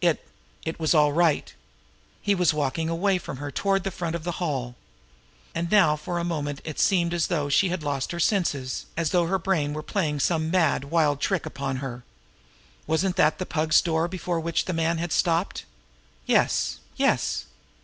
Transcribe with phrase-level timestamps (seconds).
[0.00, 0.24] It
[0.64, 1.52] it was all right.
[2.20, 4.76] He was walking away from her toward the front of the hall.
[5.56, 9.10] And now for a moment it seemed as though she had lost her senses, as
[9.10, 12.04] though her brain were playing some mad, wild trick upon her.
[12.86, 15.64] Wasn't that the Pug's door before which the man had stopped?
[16.26, 17.46] Yes, yes!